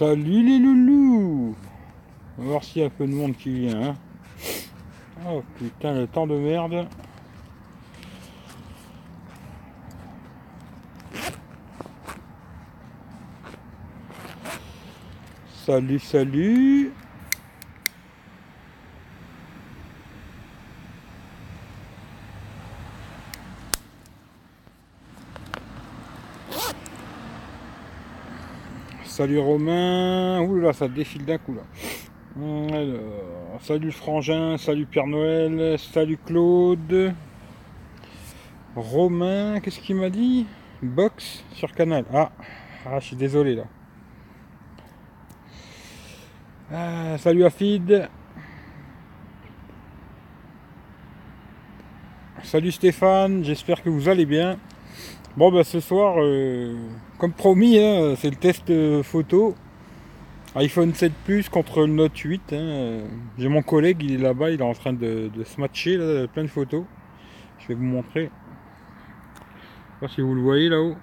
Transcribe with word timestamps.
Salut 0.00 0.42
les 0.42 0.58
loulous 0.58 1.54
On 2.38 2.42
va 2.42 2.48
voir 2.48 2.64
s'il 2.64 2.80
y 2.80 2.82
a 2.82 2.86
un 2.86 2.88
peu 2.88 3.06
de 3.06 3.12
monde 3.12 3.36
qui 3.36 3.50
vient. 3.50 3.90
hein. 3.90 3.96
Oh 5.28 5.42
putain, 5.58 5.92
le 5.92 6.06
temps 6.06 6.26
de 6.26 6.36
merde. 6.36 6.88
Salut, 15.66 15.98
salut 15.98 16.94
Salut 29.10 29.40
Romain. 29.40 30.40
Ouh 30.40 30.72
ça 30.72 30.86
défile 30.86 31.24
d'un 31.24 31.36
coup 31.36 31.52
là. 31.52 31.62
Hum, 32.36 32.68
salut 33.60 33.90
Frangin, 33.90 34.56
salut 34.56 34.86
Père 34.86 35.08
Noël, 35.08 35.76
salut 35.80 36.16
Claude. 36.16 37.12
Romain, 38.76 39.58
qu'est-ce 39.58 39.80
qu'il 39.80 39.96
m'a 39.96 40.10
dit? 40.10 40.46
Box 40.80 41.44
sur 41.52 41.72
canal. 41.72 42.04
Ah, 42.14 42.30
ah, 42.86 43.00
je 43.00 43.06
suis 43.06 43.16
désolé 43.16 43.56
là. 43.56 43.64
Ah, 46.72 47.18
salut 47.18 47.44
Afid. 47.44 48.08
Salut 52.44 52.70
Stéphane, 52.70 53.42
j'espère 53.42 53.82
que 53.82 53.90
vous 53.90 54.08
allez 54.08 54.24
bien. 54.24 54.56
Bon 55.36 55.52
bah 55.52 55.62
ce 55.64 55.78
soir, 55.80 56.16
euh, 56.18 56.74
comme 57.18 57.32
promis, 57.32 57.78
hein, 57.78 58.14
c'est 58.16 58.30
le 58.30 58.36
test 58.36 58.68
euh, 58.70 59.02
photo. 59.02 59.54
iPhone 60.56 60.92
7 60.92 61.12
Plus 61.24 61.48
contre 61.48 61.80
le 61.82 61.86
Note 61.88 62.16
8. 62.18 62.52
hein. 62.52 63.00
J'ai 63.38 63.48
mon 63.48 63.62
collègue, 63.62 64.02
il 64.02 64.14
est 64.14 64.18
là-bas, 64.18 64.50
il 64.50 64.60
est 64.60 64.64
en 64.64 64.72
train 64.74 64.92
de, 64.92 65.30
se 65.44 65.60
matcher 65.60 65.96
là, 65.96 66.26
plein 66.26 66.42
de 66.42 66.48
photos. 66.48 66.84
Je 67.60 67.68
vais 67.68 67.74
vous 67.74 67.84
montrer. 67.84 68.24
Je 68.24 68.28
sais 69.94 70.00
pas 70.00 70.08
si 70.08 70.20
vous 70.20 70.34
le 70.34 70.42
voyez 70.42 70.68
là-haut. 70.68 70.96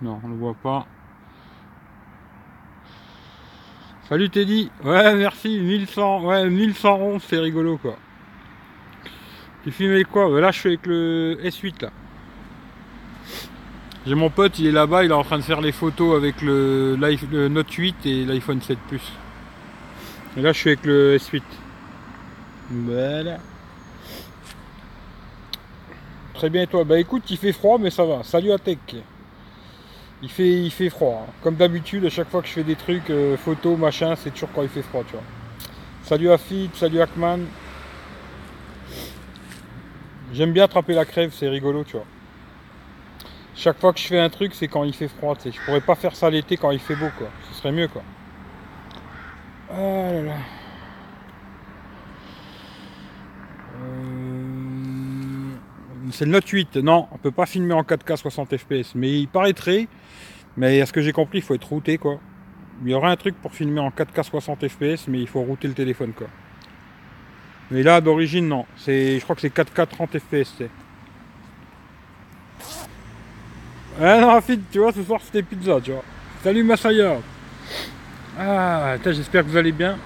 Non, 0.00 0.20
on 0.24 0.28
le 0.28 0.36
voit 0.36 0.54
pas. 0.54 0.86
Salut 4.08 4.30
Teddy. 4.30 4.70
Ouais, 4.82 5.14
merci. 5.14 5.60
1100, 5.60 6.24
ouais, 6.24 6.48
1111, 6.48 7.22
c'est 7.22 7.38
rigolo 7.38 7.76
quoi. 7.76 7.96
Tu 9.64 9.72
filmes 9.72 9.92
avec 9.92 10.08
quoi? 10.08 10.30
Bah, 10.30 10.40
Là, 10.40 10.50
je 10.52 10.58
suis 10.60 10.68
avec 10.70 10.86
le 10.86 11.38
S8 11.42 11.82
là. 11.82 11.90
J'ai 14.08 14.14
mon 14.14 14.30
pote, 14.30 14.58
il 14.58 14.66
est 14.66 14.72
là-bas, 14.72 15.04
il 15.04 15.10
est 15.10 15.14
en 15.14 15.22
train 15.22 15.36
de 15.36 15.42
faire 15.42 15.60
les 15.60 15.70
photos 15.70 16.16
avec 16.16 16.40
le, 16.40 16.96
le 16.96 17.48
Note 17.48 17.70
8 17.70 18.06
et 18.06 18.24
l'iPhone 18.24 18.58
7 18.62 18.78
Plus. 18.88 19.02
Et 20.34 20.40
là, 20.40 20.50
je 20.54 20.58
suis 20.58 20.70
avec 20.70 20.86
le 20.86 21.18
S8. 21.18 21.42
Voilà. 22.70 23.36
Très 26.32 26.48
bien, 26.48 26.62
et 26.62 26.66
toi 26.66 26.84
Bah 26.84 26.98
écoute, 26.98 27.24
il 27.28 27.36
fait 27.36 27.52
froid, 27.52 27.76
mais 27.78 27.90
ça 27.90 28.06
va. 28.06 28.22
Salut 28.22 28.50
à 28.50 28.56
Tech. 28.56 28.78
Il 30.22 30.30
fait, 30.30 30.88
froid. 30.88 31.26
hein. 31.28 31.32
Comme 31.42 31.56
d'habitude, 31.56 32.06
à 32.06 32.08
chaque 32.08 32.30
fois 32.30 32.40
que 32.40 32.48
je 32.48 32.54
fais 32.54 32.64
des 32.64 32.76
trucs, 32.76 33.10
euh, 33.10 33.36
photos, 33.36 33.78
machin, 33.78 34.16
c'est 34.16 34.30
toujours 34.30 34.48
quand 34.54 34.62
il 34.62 34.70
fait 34.70 34.80
froid, 34.80 35.04
tu 35.06 35.12
vois. 35.12 35.22
Salut 36.04 36.30
Afid, 36.30 36.74
salut 36.74 37.02
Akman. 37.02 37.40
J'aime 40.32 40.52
bien 40.54 40.64
attraper 40.64 40.94
la 40.94 41.04
crève, 41.04 41.30
c'est 41.34 41.50
rigolo, 41.50 41.84
tu 41.84 41.98
vois. 41.98 42.06
Chaque 43.58 43.80
fois 43.80 43.92
que 43.92 43.98
je 43.98 44.06
fais 44.06 44.20
un 44.20 44.28
truc, 44.30 44.54
c'est 44.54 44.68
quand 44.68 44.84
il 44.84 44.94
fait 44.94 45.08
froid, 45.08 45.34
tu 45.34 45.42
sais. 45.42 45.50
Je 45.50 45.60
pourrais 45.64 45.80
pas 45.80 45.96
faire 45.96 46.14
ça 46.14 46.30
l'été 46.30 46.56
quand 46.56 46.70
il 46.70 46.78
fait 46.78 46.94
beau, 46.94 47.08
quoi. 47.18 47.26
Ce 47.50 47.58
serait 47.58 47.72
mieux, 47.72 47.88
quoi. 47.88 48.02
Ah. 49.68 49.74
Euh, 49.74 50.28
C'est 56.12 56.24
le 56.24 56.30
Note 56.30 56.46
8. 56.48 56.76
Non, 56.76 57.08
on 57.10 57.18
peut 57.18 57.32
pas 57.32 57.46
filmer 57.46 57.74
en 57.74 57.82
4K 57.82 58.16
60 58.16 58.56
fps. 58.56 58.94
Mais 58.94 59.10
il 59.18 59.26
paraîtrait, 59.26 59.88
mais 60.56 60.80
à 60.80 60.86
ce 60.86 60.92
que 60.92 61.00
j'ai 61.00 61.12
compris, 61.12 61.38
il 61.38 61.42
faut 61.42 61.54
être 61.56 61.68
routé, 61.68 61.98
quoi. 61.98 62.20
Il 62.84 62.90
y 62.90 62.94
aurait 62.94 63.10
un 63.10 63.16
truc 63.16 63.34
pour 63.42 63.52
filmer 63.52 63.80
en 63.80 63.90
4K 63.90 64.22
60 64.22 64.68
fps, 64.68 65.08
mais 65.08 65.18
il 65.18 65.26
faut 65.26 65.40
router 65.42 65.66
le 65.66 65.74
téléphone, 65.74 66.12
quoi. 66.12 66.28
Mais 67.72 67.82
là, 67.82 68.00
d'origine, 68.00 68.46
non. 68.46 68.66
Je 68.86 69.18
crois 69.18 69.34
que 69.34 69.40
c'est 69.40 69.52
4K 69.52 69.88
30 69.88 70.16
fps, 70.20 70.30
tu 70.30 70.44
sais. 70.44 70.70
Ah 74.00 74.20
non, 74.20 74.28
Rafid, 74.28 74.62
tu 74.70 74.78
vois, 74.78 74.92
ce 74.92 75.02
soir 75.02 75.20
c'était 75.22 75.42
pizza, 75.42 75.80
tu 75.80 75.90
vois. 75.92 76.04
Salut 76.42 76.62
Masaya. 76.62 77.16
Ah, 78.38 78.94
j'espère 79.04 79.42
que 79.44 79.48
vous 79.48 79.56
allez 79.56 79.72
bien. 79.72 79.98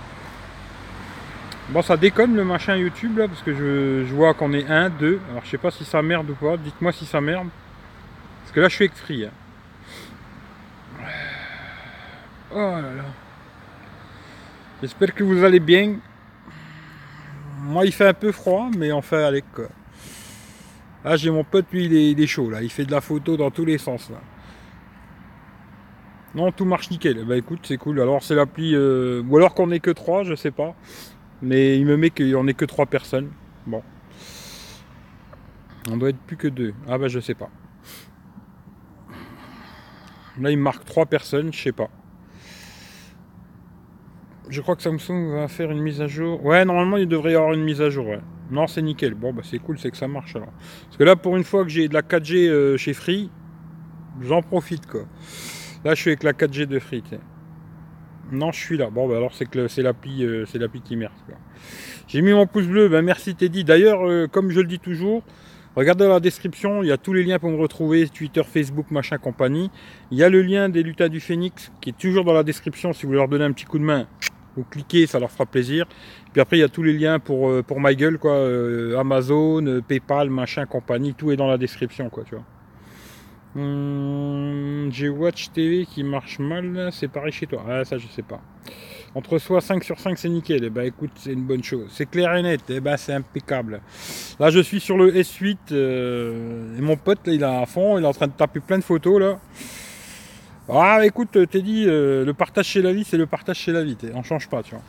Bon, 1.69 1.82
ça 1.82 1.97
déconne 1.97 2.34
le 2.34 2.44
machin 2.44 2.76
YouTube 2.76 3.19
là, 3.19 3.28
parce 3.28 3.42
que 3.42 3.54
je, 3.54 4.04
je 4.06 4.14
vois 4.14 4.32
qu'on 4.34 4.53
est 4.54 4.66
1, 4.66 4.91
2. 4.91 5.20
Alors, 5.30 5.44
je 5.44 5.50
sais 5.50 5.58
pas 5.58 5.70
si 5.70 5.84
ça 5.84 6.00
merde 6.03 6.30
ou 6.30 6.34
pas. 6.34 6.56
Dites-moi 6.56 6.92
si 6.92 7.04
ça 7.04 7.20
merde. 7.20 7.48
Parce 8.42 8.53
que 8.53 8.60
là, 8.60 8.69
je 8.69 8.75
suis 8.75 8.84
avec 8.84 8.97
Free. 8.97 9.26
hein. 9.26 9.30
Oh 12.54 12.56
là 12.56 12.80
là. 12.80 13.04
J'espère 14.80 15.14
que 15.14 15.22
vous 15.24 15.44
allez 15.44 15.60
bien. 15.60 15.97
Moi, 17.60 17.84
il 17.86 17.92
fait 17.92 18.09
un 18.09 18.14
peu 18.14 18.32
froid, 18.32 18.69
mais 18.76 18.91
enfin, 18.91 19.24
allez 19.24 19.42
quoi. 19.54 19.66
Ah, 21.04 21.16
j'ai 21.16 21.30
mon 21.30 21.42
pote, 21.44 21.66
lui, 21.72 21.84
il 21.86 22.20
est, 22.20 22.26
chaud 22.26 22.48
là. 22.50 22.62
Il 22.62 22.70
fait 22.70 22.84
de 22.84 22.92
la 22.92 23.00
photo 23.00 23.36
dans 23.36 23.50
tous 23.50 23.64
les 23.64 23.78
sens 23.78 24.08
là. 24.10 24.20
Non, 26.34 26.50
tout 26.52 26.64
marche 26.64 26.90
nickel. 26.90 27.24
Bah 27.26 27.36
écoute, 27.36 27.60
c'est 27.64 27.76
cool. 27.76 28.00
Alors, 28.00 28.22
c'est 28.22 28.34
l'appli. 28.34 28.74
euh, 28.74 29.22
Ou 29.28 29.36
alors 29.36 29.54
qu'on 29.54 29.70
est 29.70 29.80
que 29.80 29.91
3, 29.91 30.22
je 30.22 30.34
sais 30.34 30.50
pas. 30.50 30.74
Mais 31.42 31.76
il 31.78 31.84
me 31.84 31.96
met 31.96 32.10
qu'on 32.10 32.46
est 32.46 32.54
que 32.54 32.64
3 32.64 32.86
personnes. 32.86 33.30
Bon. 33.66 33.82
On 35.91 35.96
doit 35.96 36.10
être 36.10 36.18
plus 36.20 36.36
que 36.36 36.48
2. 36.48 36.72
Ah 36.88 36.96
bah, 36.96 37.08
je 37.08 37.20
sais 37.20 37.34
pas. 37.34 37.50
Là, 40.41 40.50
il 40.50 40.58
marque 40.58 40.84
3 40.84 41.06
personnes, 41.06 41.52
je 41.52 41.60
sais 41.60 41.72
pas. 41.72 41.91
Je 44.48 44.60
crois 44.60 44.76
que 44.76 44.82
Samsung 44.82 45.32
va 45.32 45.48
faire 45.48 45.70
une 45.70 45.80
mise 45.80 46.00
à 46.00 46.06
jour. 46.06 46.44
Ouais, 46.44 46.64
normalement, 46.64 46.96
il 46.96 47.08
devrait 47.08 47.32
y 47.32 47.34
avoir 47.36 47.52
une 47.52 47.64
mise 47.64 47.82
à 47.82 47.91
jour. 47.91 48.06
Ouais. 48.06 48.20
Non, 48.52 48.66
c'est 48.66 48.82
nickel. 48.82 49.14
Bon, 49.14 49.32
bah 49.32 49.40
c'est 49.42 49.58
cool, 49.58 49.78
c'est 49.78 49.90
que 49.90 49.96
ça 49.96 50.06
marche 50.06 50.36
alors. 50.36 50.52
Parce 50.84 50.98
que 50.98 51.04
là, 51.04 51.16
pour 51.16 51.36
une 51.38 51.42
fois 51.42 51.64
que 51.64 51.70
j'ai 51.70 51.88
de 51.88 51.94
la 51.94 52.02
4G 52.02 52.48
euh, 52.48 52.76
chez 52.76 52.92
Free, 52.92 53.30
j'en 54.20 54.42
profite 54.42 54.86
quoi. 54.86 55.06
Là, 55.84 55.94
je 55.94 56.00
suis 56.02 56.10
avec 56.10 56.22
la 56.22 56.34
4G 56.34 56.66
de 56.66 56.78
Free. 56.78 57.02
Non, 58.30 58.52
je 58.52 58.60
suis 58.60 58.76
là. 58.76 58.91
Bon, 58.91 59.08
bah 59.08 59.16
alors 59.16 59.34
c'est 59.34 59.46
que 59.46 59.68
c'est 59.68 59.82
l'appli, 59.82 60.24
euh, 60.24 60.44
c'est 60.46 60.58
l'appli 60.58 60.82
qui 60.82 60.96
merde. 60.96 61.12
J'ai 62.08 62.20
mis 62.20 62.32
mon 62.32 62.46
pouce 62.46 62.66
bleu. 62.66 62.88
Ben 62.91 63.02
merci 63.02 63.34
Teddy. 63.34 63.64
D'ailleurs, 63.64 64.06
euh, 64.06 64.26
comme 64.26 64.50
je 64.50 64.60
le 64.60 64.66
dis 64.66 64.78
toujours, 64.78 65.22
regardez 65.74 66.04
dans 66.04 66.12
la 66.12 66.20
description. 66.20 66.82
Il 66.82 66.88
y 66.88 66.92
a 66.92 66.98
tous 66.98 67.14
les 67.14 67.24
liens 67.24 67.38
pour 67.38 67.50
me 67.50 67.56
retrouver 67.56 68.06
Twitter, 68.10 68.42
Facebook, 68.44 68.91
machin, 68.91 69.16
compagnie. 69.16 69.70
Il 70.10 70.18
y 70.18 70.24
a 70.24 70.28
le 70.28 70.42
lien 70.42 70.68
des 70.68 70.82
lutins 70.82 71.08
du 71.08 71.20
Phénix 71.20 71.72
qui 71.80 71.91
est 71.91 71.98
toujours 71.98 72.26
dans 72.26 72.34
la 72.34 72.42
description. 72.42 72.92
Si 72.92 73.04
vous 73.04 73.08
voulez 73.08 73.18
leur 73.18 73.28
donner 73.28 73.44
un 73.44 73.52
petit 73.52 73.64
coup 73.64 73.78
de 73.78 73.84
main, 73.84 74.06
vous 74.56 74.64
cliquez, 74.64 75.06
ça 75.06 75.18
leur 75.18 75.30
fera 75.30 75.46
plaisir. 75.46 75.86
Puis 76.32 76.40
après, 76.40 76.56
il 76.58 76.60
y 76.60 76.64
a 76.64 76.68
tous 76.68 76.82
les 76.82 76.92
liens 76.92 77.18
pour, 77.18 77.48
euh, 77.48 77.62
pour 77.62 77.80
ma 77.80 77.94
gueule, 77.94 78.18
quoi. 78.18 78.32
euh, 78.32 78.98
Amazon, 78.98 79.64
euh, 79.66 79.80
PayPal, 79.80 80.30
machin, 80.30 80.66
compagnie, 80.66 81.14
tout 81.14 81.30
est 81.32 81.36
dans 81.36 81.46
la 81.48 81.58
description, 81.58 82.08
quoi, 82.10 82.24
tu 82.24 82.34
vois. 82.34 82.44
Hum, 83.54 84.88
J'ai 84.92 85.08
Watch 85.10 85.50
TV 85.52 85.84
qui 85.86 86.02
marche 86.04 86.38
mal, 86.38 86.88
c'est 86.92 87.08
pareil 87.08 87.32
chez 87.32 87.46
toi. 87.46 87.62
Ah, 87.68 87.84
ça, 87.84 87.98
je 87.98 88.06
sais 88.08 88.22
pas. 88.22 88.41
Entre 89.14 89.36
soi 89.38 89.60
5 89.60 89.84
sur 89.84 89.98
5, 90.00 90.16
c'est 90.18 90.30
nickel. 90.30 90.64
Eh 90.64 90.70
ben, 90.70 90.86
écoute, 90.86 91.10
c'est 91.16 91.34
une 91.34 91.44
bonne 91.44 91.62
chose. 91.62 91.91
C'est 91.92 92.06
clair 92.08 92.34
et 92.34 92.42
net. 92.42 92.62
Eh 92.70 92.80
ben, 92.80 92.96
c'est 92.96 93.12
impeccable. 93.12 93.82
Là, 94.41 94.48
je 94.48 94.60
suis 94.60 94.80
sur 94.80 94.96
le 94.96 95.12
S8 95.12 95.58
euh, 95.72 96.78
et 96.78 96.80
mon 96.80 96.96
pote, 96.96 97.20
il 97.26 97.42
est 97.42 97.44
à 97.44 97.66
fond. 97.66 97.98
Il 97.98 98.04
est 98.04 98.06
en 98.06 98.14
train 98.14 98.26
de 98.28 98.32
taper 98.32 98.60
plein 98.60 98.78
de 98.78 98.84
photos, 98.84 99.20
là. 99.20 99.38
Ah, 100.68 101.04
écoute, 101.04 101.36
t'es 101.50 101.60
dit, 101.62 101.84
euh, 101.86 102.24
le 102.24 102.34
partage 102.34 102.66
chez 102.66 102.82
la 102.82 102.92
vie, 102.92 103.04
c'est 103.04 103.16
le 103.16 103.26
partage 103.26 103.56
chez 103.56 103.72
la 103.72 103.82
vie. 103.82 103.97
t'es- 103.97 104.12
On 104.14 104.22
change 104.22 104.48
pas, 104.48 104.62
tu 104.62 104.74
vois. 104.74 104.84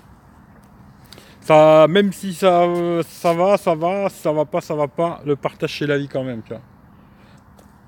Ça, 1.42 1.88
même 1.90 2.14
si 2.14 2.34
ça, 2.34 2.62
euh, 2.62 3.04
ça 3.04 3.34
va, 3.34 3.58
ça 3.58 3.76
va, 3.76 4.08
ça 4.10 4.32
va 4.32 4.46
pas, 4.46 4.62
ça 4.62 4.76
va 4.76 4.88
pas, 4.88 5.22
le 5.26 5.36
partage 5.36 5.72
chez 5.72 5.86
la 5.88 5.98
vie 5.98 6.08
quand 6.08 6.24
même, 6.24 6.42
tu 6.44 6.50
vois. 6.54 6.62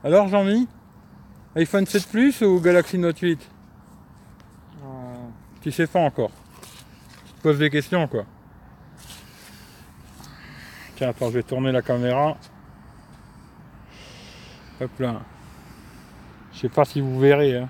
Alors, 0.04 0.28
Jean-Mi 0.28 0.68
iPhone 1.56 1.86
7 1.86 2.08
Plus 2.10 2.42
ou 2.42 2.60
Galaxy 2.60 2.98
Note 2.98 3.20
8 3.20 3.50
Tu 5.62 5.72
sais 5.72 5.88
pas 5.88 6.02
encore. 6.02 6.32
Tu 7.28 7.34
te 7.34 7.42
poses 7.42 7.58
des 7.60 7.70
questions, 7.70 8.08
quoi. 8.08 8.26
Tiens, 10.96 11.10
attends, 11.10 11.28
je 11.28 11.34
vais 11.36 11.44
tourner 11.44 11.72
la 11.72 11.82
caméra. 11.82 12.38
Hop 14.82 14.92
là. 15.00 15.22
Je 16.56 16.62
sais 16.62 16.70
pas 16.70 16.86
si 16.86 17.02
vous 17.02 17.20
verrez. 17.20 17.58
Hein. 17.58 17.68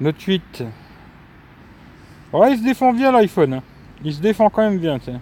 Note 0.00 0.20
8. 0.20 0.64
Ouais, 2.32 2.52
il 2.52 2.58
se 2.58 2.64
défend 2.64 2.92
bien 2.92 3.12
l'iPhone. 3.12 3.54
hein. 3.54 3.62
Il 4.04 4.12
se 4.12 4.20
défend 4.20 4.50
quand 4.50 4.62
même 4.62 4.78
bien, 4.78 4.98
tiens. 4.98 5.20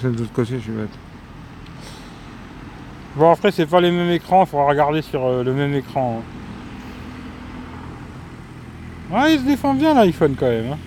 C'est 0.00 0.10
de 0.12 0.18
l'autre 0.18 0.32
côté, 0.32 0.54
je 0.56 0.62
suis 0.62 0.72
bête. 0.72 0.88
Bon, 3.16 3.30
après, 3.30 3.50
c'est 3.52 3.66
pas 3.66 3.80
les 3.80 3.90
mêmes 3.90 4.10
écrans, 4.10 4.44
il 4.44 4.46
faudra 4.48 4.66
regarder 4.66 5.02
sur 5.02 5.24
euh, 5.24 5.44
le 5.44 5.52
même 5.52 5.74
écran. 5.74 6.22
hein. 9.12 9.14
Ouais, 9.14 9.34
il 9.34 9.40
se 9.40 9.44
défend 9.44 9.74
bien 9.74 9.92
l'iPhone 9.94 10.34
quand 10.38 10.48
même. 10.48 10.72
hein. 10.72 10.78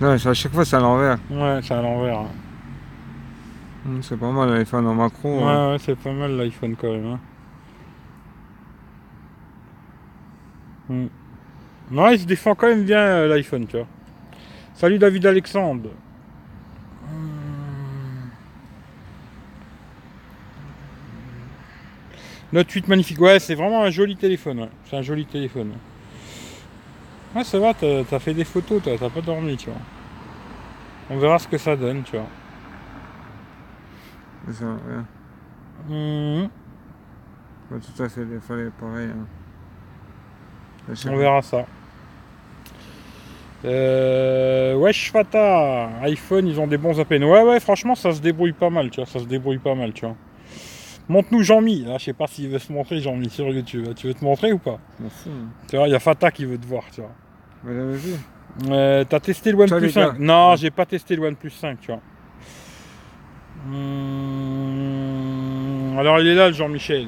Non, 0.00 0.10
à 0.10 0.18
chaque 0.34 0.52
fois 0.52 0.64
c'est 0.64 0.76
à 0.76 0.80
l'envers. 0.80 1.16
Ouais, 1.30 1.60
c'est 1.62 1.72
à 1.74 1.80
l'envers. 1.80 2.24
Hum, 3.86 4.02
C'est 4.02 4.16
pas 4.16 4.30
mal 4.32 4.50
l'iPhone 4.52 4.86
en 4.86 4.94
macro. 4.94 5.38
Ouais, 5.38 5.44
hein. 5.44 5.72
ouais, 5.72 5.78
c'est 5.78 5.96
pas 5.96 6.12
mal 6.12 6.36
l'iPhone 6.36 6.74
quand 6.76 6.92
même. 6.92 7.06
hein. 7.06 7.20
Hmm. 10.88 11.06
Non, 11.90 12.10
il 12.10 12.18
se 12.20 12.26
défend 12.26 12.54
quand 12.54 12.68
même 12.68 12.84
bien 12.84 12.98
euh, 12.98 13.28
l'iPhone, 13.28 13.66
tu 13.66 13.76
vois. 13.76 13.86
Salut 14.74 14.98
David 14.98 15.26
Alexandre. 15.26 15.90
Hmm. 17.08 18.28
Note 22.52 22.70
8 22.70 22.88
magnifique. 22.88 23.20
Ouais, 23.20 23.38
c'est 23.38 23.54
vraiment 23.54 23.82
un 23.82 23.90
joli 23.90 24.16
téléphone. 24.16 24.60
ouais. 24.60 24.70
C'est 24.88 24.96
un 24.96 25.02
joli 25.02 25.26
téléphone. 25.26 25.72
Ouais, 27.34 27.44
ça 27.44 27.58
va, 27.58 27.74
t'as 27.74 28.18
fait 28.18 28.32
des 28.32 28.44
photos, 28.44 28.82
toi, 28.82 28.94
t'as 28.98 29.10
pas 29.10 29.20
dormi, 29.20 29.56
tu 29.56 29.68
vois. 29.68 29.78
On 31.10 31.18
verra 31.18 31.38
ce 31.38 31.46
que 31.46 31.58
ça 31.58 31.76
donne, 31.76 32.02
tu 32.02 32.16
vois. 32.16 32.26
C'est 34.46 34.52
ça, 34.54 34.64
ouais. 34.66 35.88
Mhm. 35.88 36.48
Tout 37.70 38.08
fallait 38.40 38.70
pareil. 38.80 39.08
hein. 39.10 39.26
On 41.08 41.16
verra 41.16 41.42
ça. 41.42 41.66
Euh, 43.64 44.74
wesh 44.76 45.10
Fata, 45.10 45.88
iPhone, 46.02 46.46
ils 46.46 46.60
ont 46.60 46.66
des 46.66 46.76
bons 46.76 46.98
APN. 47.00 47.24
Ouais, 47.24 47.42
ouais, 47.42 47.58
franchement, 47.60 47.94
ça 47.94 48.12
se 48.12 48.20
débrouille 48.20 48.52
pas 48.52 48.70
mal, 48.70 48.90
tu 48.90 49.00
vois. 49.00 49.06
Ça 49.10 49.18
se 49.18 49.24
débrouille 49.24 49.58
pas 49.58 49.74
mal, 49.74 49.92
tu 49.92 50.04
vois. 50.06 50.14
Montre-nous 51.08 51.42
Jean-Mi. 51.42 51.84
Là, 51.84 51.98
je 51.98 52.04
sais 52.04 52.12
pas 52.12 52.26
s'il 52.26 52.48
veut 52.50 52.58
se 52.58 52.72
montrer, 52.72 53.00
Jean-Mi, 53.00 53.28
sur 53.30 53.46
YouTube. 53.48 53.88
Tu 53.96 54.06
veux 54.08 54.14
te 54.14 54.24
montrer 54.24 54.52
ou 54.52 54.58
pas? 54.58 54.78
Fous. 55.08 55.30
hein. 55.30 55.48
Tu 55.68 55.76
vois, 55.76 55.88
il 55.88 55.92
y 55.92 55.94
a 55.94 55.98
Fata 56.00 56.30
qui 56.30 56.44
veut 56.44 56.58
te 56.58 56.66
voir, 56.66 56.84
tu 56.92 57.00
vois. 57.00 57.10
Vous 57.64 57.70
l'avez 57.74 57.96
vu? 57.96 58.12
Euh, 58.70 59.04
T'as 59.08 59.20
testé 59.20 59.50
le 59.52 59.58
OnePlus 59.58 59.80
les 59.80 59.88
5 59.90 60.00
gars. 60.12 60.14
Non, 60.18 60.54
j'ai 60.56 60.70
pas 60.70 60.86
testé 60.86 61.16
le 61.16 61.26
OnePlus 61.26 61.50
5, 61.50 61.80
tu 61.80 61.90
vois. 61.92 62.00
Hmm, 64.66 65.98
Alors, 65.98 66.20
il 66.20 66.28
est 66.28 66.34
là, 66.34 66.48
le 66.48 66.54
Jean-Michel. 66.54 67.06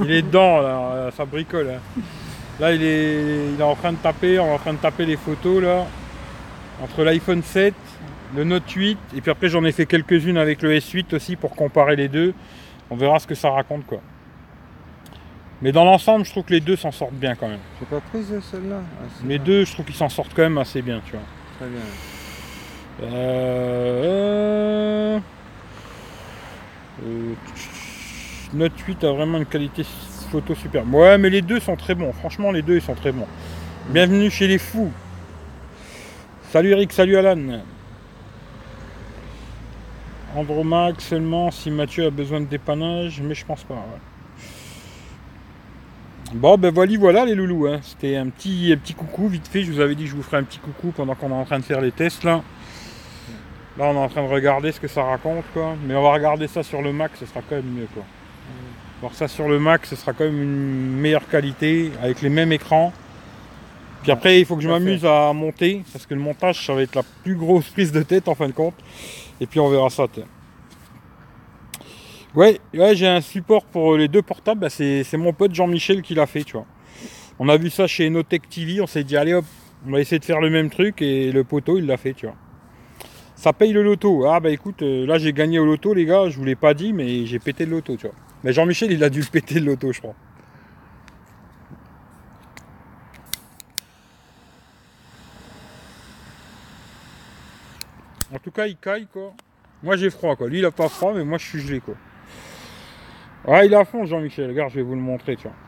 Il 0.00 0.10
est 0.10 0.22
dedans, 0.22 0.60
là, 0.60 1.10
ça 1.16 1.24
bricole. 1.24 1.70
hein. 1.70 1.80
Là, 2.60 2.72
il 2.74 2.82
est, 2.82 3.52
il 3.54 3.60
est 3.60 3.62
en 3.64 3.74
train 3.74 3.92
de 3.92 3.98
taper, 3.98 4.38
on 4.38 4.46
est 4.46 4.54
en 4.54 4.58
train 4.58 4.72
de 4.74 4.78
taper 4.78 5.04
les 5.06 5.16
photos, 5.16 5.62
là. 5.62 5.86
Entre 6.82 7.02
l'iPhone 7.04 7.42
7, 7.42 7.74
le 8.34 8.44
Note 8.44 8.70
8, 8.70 8.98
et 9.16 9.20
puis 9.22 9.30
après, 9.30 9.48
j'en 9.48 9.64
ai 9.64 9.72
fait 9.72 9.86
quelques-unes 9.86 10.36
avec 10.36 10.60
le 10.62 10.74
S8 10.76 11.14
aussi 11.14 11.36
pour 11.36 11.54
comparer 11.56 11.96
les 11.96 12.08
deux. 12.08 12.34
On 12.90 12.96
verra 12.96 13.18
ce 13.18 13.26
que 13.26 13.34
ça 13.34 13.50
raconte, 13.50 13.86
quoi. 13.86 14.00
Mais 15.62 15.72
dans 15.72 15.84
l'ensemble, 15.86 16.24
je 16.26 16.30
trouve 16.30 16.44
que 16.44 16.52
les 16.52 16.60
deux 16.60 16.76
s'en 16.76 16.90
sortent 16.92 17.14
bien 17.14 17.34
quand 17.34 17.48
même. 17.48 17.60
J'ai 17.80 17.86
pas 17.86 18.00
prise 18.00 18.26
celle-là? 18.50 18.80
Ah, 19.00 19.04
Les 19.26 19.38
deux, 19.38 19.64
je 19.64 19.72
trouve 19.72 19.86
qu'ils 19.86 19.94
s'en 19.94 20.10
sortent 20.10 20.32
quand 20.36 20.42
même 20.42 20.58
assez 20.58 20.82
bien, 20.82 21.00
tu 21.06 21.12
vois. 21.12 21.22
Très 21.58 21.68
bien. 21.68 21.80
Euh... 23.02 24.86
euh, 27.04 27.34
Note 28.54 28.78
8 28.78 29.04
a 29.04 29.12
vraiment 29.12 29.38
une 29.38 29.46
qualité 29.46 29.84
photo 30.30 30.54
super. 30.54 30.84
Ouais, 30.92 31.18
mais 31.18 31.30
les 31.30 31.42
deux 31.42 31.60
sont 31.60 31.76
très 31.76 31.94
bons. 31.94 32.12
Franchement, 32.12 32.50
les 32.52 32.62
deux, 32.62 32.76
ils 32.76 32.82
sont 32.82 32.94
très 32.94 33.12
bons. 33.12 33.26
Bienvenue 33.90 34.30
chez 34.30 34.46
les 34.46 34.58
fous. 34.58 34.90
Salut 36.50 36.70
Eric, 36.70 36.92
salut 36.92 37.16
Alan. 37.16 37.60
Andromax 40.34 41.04
seulement 41.04 41.50
si 41.50 41.70
Mathieu 41.70 42.06
a 42.06 42.10
besoin 42.10 42.40
de 42.40 42.46
dépannage, 42.46 43.20
mais 43.22 43.34
je 43.34 43.44
pense 43.44 43.64
pas. 43.64 43.84
Bon, 46.34 46.56
ben 46.58 46.72
voilà, 46.72 46.98
voilà 46.98 47.24
les 47.24 47.34
loulous. 47.34 47.66
hein. 47.68 47.80
C'était 47.82 48.16
un 48.16 48.28
petit, 48.28 48.72
un 48.72 48.76
petit 48.76 48.94
coucou 48.94 49.28
vite 49.28 49.46
fait. 49.48 49.62
Je 49.62 49.72
vous 49.72 49.80
avais 49.80 49.94
dit 49.94 50.04
que 50.04 50.10
je 50.10 50.16
vous 50.16 50.22
ferai 50.22 50.38
un 50.38 50.42
petit 50.44 50.58
coucou 50.58 50.92
pendant 50.92 51.14
qu'on 51.14 51.30
est 51.30 51.34
en 51.34 51.44
train 51.44 51.58
de 51.58 51.64
faire 51.64 51.80
les 51.80 51.92
tests 51.92 52.24
là. 52.24 52.42
Là, 53.78 53.86
on 53.86 53.94
est 53.94 53.98
en 53.98 54.08
train 54.08 54.22
de 54.22 54.32
regarder 54.32 54.72
ce 54.72 54.80
que 54.80 54.88
ça 54.88 55.02
raconte, 55.02 55.44
quoi. 55.52 55.76
Mais 55.86 55.94
on 55.94 56.02
va 56.02 56.12
regarder 56.12 56.46
ça 56.48 56.62
sur 56.62 56.80
le 56.80 56.92
Mac, 56.92 57.12
ce 57.16 57.26
sera 57.26 57.40
quand 57.42 57.56
même 57.56 57.70
mieux, 57.70 57.88
quoi. 57.92 58.04
Voir 59.00 59.14
ça 59.14 59.28
sur 59.28 59.48
le 59.48 59.58
Mac, 59.58 59.84
ce 59.84 59.96
sera 59.96 60.14
quand 60.14 60.24
même 60.24 60.42
une 60.42 60.96
meilleure 60.96 61.28
qualité, 61.28 61.92
avec 62.02 62.22
les 62.22 62.30
mêmes 62.30 62.52
écrans. 62.52 62.92
Puis 64.02 64.10
après, 64.12 64.40
il 64.40 64.46
faut 64.46 64.56
que 64.56 64.62
je 64.62 64.68
m'amuse 64.68 65.04
à 65.04 65.32
monter, 65.34 65.82
parce 65.92 66.06
que 66.06 66.14
le 66.14 66.20
montage, 66.20 66.64
ça 66.64 66.74
va 66.74 66.82
être 66.82 66.94
la 66.94 67.02
plus 67.22 67.34
grosse 67.34 67.68
prise 67.68 67.92
de 67.92 68.02
tête, 68.02 68.28
en 68.28 68.34
fin 68.34 68.46
de 68.46 68.52
compte. 68.52 68.74
Et 69.40 69.46
puis, 69.46 69.60
on 69.60 69.68
verra 69.68 69.90
ça. 69.90 70.06
Ouais, 72.34 72.60
ouais 72.74 72.94
j'ai 72.94 73.06
un 73.08 73.20
support 73.20 73.64
pour 73.64 73.96
les 73.96 74.08
deux 74.08 74.22
portables. 74.22 74.60
Bah, 74.60 74.70
c'est 74.70 75.04
c'est 75.04 75.16
mon 75.16 75.32
pote 75.32 75.54
Jean-Michel 75.54 76.02
qui 76.02 76.14
l'a 76.14 76.26
fait, 76.26 76.44
tu 76.44 76.52
vois. 76.52 76.66
On 77.38 77.48
a 77.50 77.56
vu 77.58 77.68
ça 77.68 77.86
chez 77.86 78.08
Notech 78.08 78.48
TV, 78.48 78.80
on 78.80 78.86
s'est 78.86 79.04
dit, 79.04 79.16
allez 79.16 79.34
hop, 79.34 79.44
on 79.86 79.92
va 79.92 80.00
essayer 80.00 80.18
de 80.18 80.24
faire 80.24 80.40
le 80.40 80.48
même 80.48 80.70
truc, 80.70 81.02
et 81.02 81.30
le 81.30 81.44
poteau, 81.44 81.76
il 81.76 81.86
l'a 81.86 81.98
fait, 81.98 82.14
tu 82.14 82.26
vois. 82.26 82.36
Ça 83.36 83.52
paye 83.52 83.72
le 83.72 83.82
loto. 83.82 84.26
Ah 84.26 84.40
bah 84.40 84.50
écoute, 84.50 84.82
euh, 84.82 85.06
là 85.06 85.18
j'ai 85.18 85.32
gagné 85.32 85.58
au 85.58 85.66
loto 85.66 85.94
les 85.94 86.06
gars, 86.06 86.28
je 86.28 86.38
vous 86.38 86.44
l'ai 86.44 86.56
pas 86.56 86.74
dit, 86.74 86.92
mais 86.92 87.26
j'ai 87.26 87.38
pété 87.38 87.66
le 87.66 87.72
loto, 87.72 87.96
tu 87.96 88.06
vois. 88.06 88.16
Mais 88.42 88.52
Jean-Michel 88.52 88.90
il 88.92 89.04
a 89.04 89.10
dû 89.10 89.22
péter 89.24 89.60
le 89.60 89.66
loto, 89.66 89.92
je 89.92 90.00
crois. 90.00 90.14
En 98.34 98.38
tout 98.38 98.50
cas, 98.50 98.66
il 98.66 98.76
caille 98.76 99.06
quoi. 99.12 99.34
Moi 99.82 99.96
j'ai 99.96 100.10
froid 100.10 100.34
quoi. 100.34 100.48
Lui 100.48 100.58
il 100.58 100.64
a 100.64 100.70
pas 100.70 100.88
froid, 100.88 101.12
mais 101.14 101.24
moi 101.24 101.38
je 101.38 101.44
suis 101.46 101.60
gelé 101.60 101.80
quoi. 101.80 101.94
Ouais, 103.46 103.66
il 103.66 103.74
à 103.74 103.84
fond 103.84 104.06
Jean-Michel. 104.06 104.48
Regarde, 104.48 104.70
je 104.70 104.76
vais 104.76 104.82
vous 104.82 104.94
le 104.94 105.00
montrer, 105.00 105.36
tu 105.36 105.44
vois. 105.44 105.65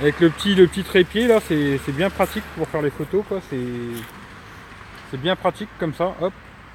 Avec 0.00 0.20
le 0.20 0.30
petit, 0.30 0.54
le 0.54 0.66
petit 0.68 0.84
trépied 0.84 1.26
là, 1.26 1.40
c'est 1.40 1.80
bien 1.92 2.08
pratique 2.10 2.44
pour 2.56 2.68
faire 2.68 2.82
les 2.82 2.90
photos 2.90 3.24
quoi. 3.28 3.40
C'est 3.50 3.58
c'est 5.10 5.20
bien 5.20 5.34
pratique 5.36 5.68
comme 5.80 5.94
ça. 5.94 6.14
Hop, 6.20 6.32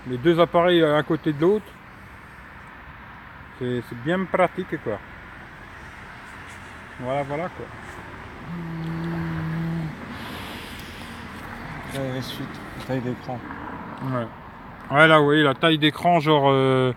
les 0.10 0.18
deux 0.18 0.40
appareils 0.40 0.84
à 0.84 0.96
un 0.96 1.04
côté 1.04 1.32
de 1.34 1.42
l'autre. 1.42 1.66
C'est 3.60 3.82
bien 4.04 4.26
pratique 4.26 4.82
quoi. 4.84 5.00
Voilà, 7.00 7.24
voilà 7.24 7.50
quoi. 7.50 7.66
Ouais, 11.96 12.22
suite, 12.22 12.48
taille 12.88 13.02
d'écran. 13.02 13.40
Ouais. 14.04 14.28
Ouais, 14.92 15.08
là, 15.08 15.20
vous 15.20 15.26
voyez 15.26 15.44
la 15.44 15.54
taille 15.54 15.78
d'écran, 15.78 16.20
genre 16.20 16.50
euh, 16.50 16.92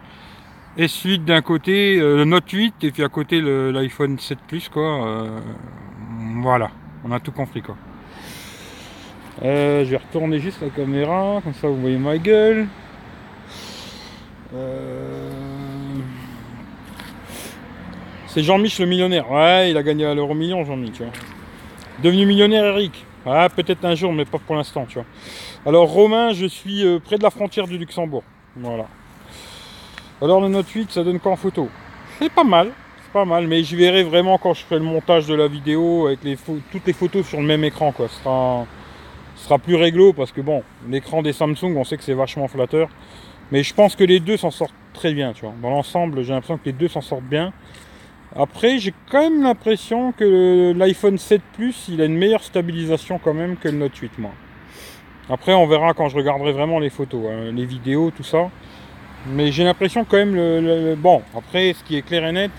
S8 0.78 1.24
d'un 1.24 1.42
côté, 1.42 1.98
euh, 2.00 2.16
le 2.16 2.24
Note 2.24 2.50
8, 2.50 2.82
et 2.82 2.90
puis 2.90 3.04
à 3.04 3.08
côté 3.08 3.40
l'iPhone 3.40 4.18
7 4.18 4.38
Plus, 4.48 4.68
quoi. 4.68 5.06
euh, 5.06 5.40
voilà, 6.42 6.70
on 7.04 7.12
a 7.12 7.20
tout 7.20 7.32
compris, 7.32 7.62
quoi. 7.62 7.76
Euh, 9.42 9.84
je 9.84 9.90
vais 9.90 9.96
retourner 9.98 10.38
juste 10.38 10.62
la 10.62 10.70
caméra, 10.70 11.40
comme 11.44 11.54
ça 11.54 11.68
vous 11.68 11.80
voyez 11.80 11.98
ma 11.98 12.16
gueule. 12.16 12.66
Euh, 14.54 15.30
C'est 18.36 18.42
Jean-Mich 18.42 18.78
le 18.80 18.84
millionnaire. 18.84 19.30
Ouais, 19.30 19.70
il 19.70 19.78
a 19.78 19.82
gagné 19.82 20.04
à 20.04 20.14
l'euro 20.14 20.34
million, 20.34 20.62
Jean-Mich, 20.62 20.98
vois. 20.98 21.06
Devenu 22.02 22.26
millionnaire, 22.26 22.66
Eric. 22.66 23.06
Ah, 23.24 23.48
peut-être 23.48 23.82
un 23.86 23.94
jour, 23.94 24.12
mais 24.12 24.26
pas 24.26 24.36
pour 24.38 24.54
l'instant, 24.54 24.84
tu 24.86 24.98
vois. 24.98 25.06
Alors 25.64 25.88
Romain, 25.88 26.34
je 26.34 26.44
suis 26.44 26.84
euh, 26.84 26.98
près 26.98 27.16
de 27.16 27.22
la 27.22 27.30
frontière 27.30 27.66
du 27.66 27.78
Luxembourg. 27.78 28.24
Voilà. 28.54 28.88
Alors 30.20 30.42
le 30.42 30.48
Note 30.48 30.68
8, 30.68 30.90
ça 30.90 31.02
donne 31.02 31.18
quoi 31.18 31.32
en 31.32 31.36
photo? 31.36 31.70
C'est 32.18 32.30
pas 32.30 32.44
mal, 32.44 32.72
pas 33.16 33.24
mal, 33.24 33.46
mais 33.46 33.62
j'y 33.62 33.76
verrai 33.76 34.02
vraiment 34.02 34.36
quand 34.36 34.52
je 34.52 34.60
ferai 34.60 34.78
le 34.78 34.84
montage 34.84 35.26
de 35.26 35.34
la 35.34 35.48
vidéo 35.48 36.06
avec 36.08 36.22
les 36.22 36.36
toutes 36.70 36.86
les 36.86 36.92
photos 36.92 37.26
sur 37.26 37.40
le 37.40 37.46
même 37.46 37.64
écran, 37.64 37.90
quoi. 37.90 38.08
Ce 38.08 38.20
sera, 38.22 38.66
ce 39.36 39.44
sera 39.46 39.58
plus 39.58 39.74
réglo 39.74 40.12
parce 40.12 40.32
que 40.32 40.42
bon, 40.42 40.62
l'écran 40.86 41.22
des 41.22 41.32
Samsung, 41.32 41.74
on 41.78 41.84
sait 41.84 41.96
que 41.96 42.02
c'est 42.04 42.12
vachement 42.12 42.46
flatteur, 42.46 42.90
mais 43.50 43.62
je 43.62 43.72
pense 43.72 43.96
que 43.96 44.04
les 44.04 44.20
deux 44.20 44.36
s'en 44.36 44.50
sortent 44.50 44.74
très 44.92 45.14
bien, 45.14 45.32
tu 45.32 45.46
vois. 45.46 45.54
Dans 45.62 45.70
l'ensemble, 45.70 46.24
j'ai 46.24 46.34
l'impression 46.34 46.58
que 46.58 46.66
les 46.66 46.72
deux 46.74 46.88
s'en 46.88 47.00
sortent 47.00 47.22
bien. 47.24 47.54
Après, 48.38 48.78
j'ai 48.78 48.92
quand 49.10 49.22
même 49.22 49.42
l'impression 49.42 50.12
que 50.12 50.74
l'iPhone 50.76 51.16
7 51.16 51.40
Plus, 51.54 51.86
il 51.88 52.02
a 52.02 52.04
une 52.04 52.18
meilleure 52.18 52.44
stabilisation 52.44 53.18
quand 53.18 53.32
même 53.32 53.56
que 53.56 53.68
le 53.68 53.78
Note 53.78 53.96
8, 53.96 54.18
moi. 54.18 54.32
Après, 55.30 55.54
on 55.54 55.66
verra 55.66 55.94
quand 55.94 56.10
je 56.10 56.16
regarderai 56.16 56.52
vraiment 56.52 56.78
les 56.80 56.90
photos, 56.90 57.22
hein, 57.30 57.50
les 57.54 57.64
vidéos, 57.64 58.10
tout 58.14 58.24
ça. 58.24 58.50
Mais 59.26 59.52
j'ai 59.52 59.64
l'impression 59.64 60.04
quand 60.04 60.18
même 60.18 60.34
le- 60.34 60.96
Bon, 60.96 61.22
après, 61.34 61.72
ce 61.72 61.82
qui 61.82 61.96
est 61.96 62.02
clair 62.02 62.26
et 62.26 62.32
net, 62.32 62.50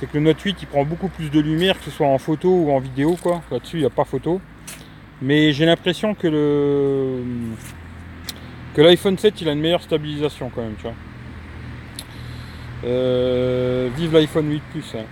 c'est 0.00 0.06
que 0.10 0.16
le 0.18 0.24
Note 0.24 0.40
8, 0.40 0.56
il 0.62 0.66
prend 0.66 0.84
beaucoup 0.84 1.08
plus 1.08 1.30
de 1.30 1.40
lumière, 1.40 1.78
que 1.78 1.84
ce 1.84 1.90
soit 1.90 2.06
en 2.06 2.18
photo 2.18 2.48
ou 2.48 2.70
en 2.72 2.78
vidéo, 2.78 3.16
quoi. 3.20 3.42
Là-dessus, 3.50 3.76
il 3.76 3.80
n'y 3.80 3.86
a 3.86 3.90
pas 3.90 4.04
photo. 4.04 4.40
Mais 5.20 5.52
j'ai 5.52 5.66
l'impression 5.66 6.14
que 6.14 6.28
le... 6.28 7.22
Que 8.74 8.82
l'iPhone 8.82 9.18
7, 9.18 9.40
il 9.40 9.48
a 9.48 9.52
une 9.52 9.60
meilleure 9.60 9.82
stabilisation 9.82 10.50
quand 10.54 10.62
même, 10.62 10.74
tu 10.76 10.82
vois. 10.82 10.94
Euh, 12.84 13.88
vive 13.96 14.12
l'iPhone 14.12 14.48
8 14.50 14.62
Plus. 14.70 14.94
hein. 14.94 15.04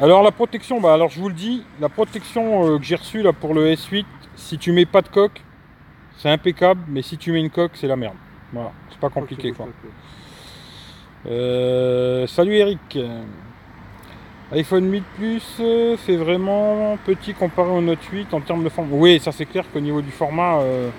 Alors 0.00 0.22
la 0.22 0.32
protection, 0.32 0.80
bah 0.80 0.94
alors 0.94 1.10
je 1.10 1.20
vous 1.20 1.28
le 1.28 1.34
dis, 1.34 1.64
la 1.80 1.88
protection 1.88 2.66
euh, 2.66 2.78
que 2.78 2.84
j'ai 2.84 2.96
reçue 2.96 3.22
là 3.22 3.32
pour 3.32 3.54
le 3.54 3.72
S8, 3.72 4.04
si 4.34 4.58
tu 4.58 4.72
mets 4.72 4.86
pas 4.86 5.02
de 5.02 5.08
coque, 5.08 5.44
c'est 6.16 6.30
impeccable, 6.30 6.80
mais 6.88 7.02
si 7.02 7.16
tu 7.18 7.30
mets 7.30 7.40
une 7.40 7.50
coque, 7.50 7.72
c'est 7.74 7.86
la 7.86 7.94
merde. 7.96 8.16
Voilà, 8.52 8.72
c'est 8.90 8.98
pas 8.98 9.10
compliqué 9.10 9.52
quoi. 9.52 9.68
Euh, 11.26 12.26
salut 12.26 12.56
Eric. 12.56 12.98
iPhone 14.50 14.90
8 14.90 15.04
Plus 15.16 15.56
euh, 15.60 15.96
fait 15.96 16.16
vraiment 16.16 16.98
petit 17.04 17.32
comparé 17.32 17.70
au 17.70 17.80
Note 17.80 18.02
8 18.02 18.34
en 18.34 18.40
termes 18.40 18.64
de 18.64 18.68
forme. 18.68 18.88
Oui, 18.92 19.20
ça 19.20 19.30
c'est 19.30 19.46
clair 19.46 19.64
qu'au 19.72 19.80
niveau 19.80 20.02
du 20.02 20.10
format, 20.10 20.58
euh, 20.58 20.90